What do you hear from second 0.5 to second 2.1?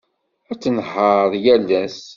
Ad tnehheṛ yal ass.